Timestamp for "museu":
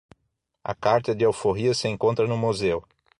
2.35-2.83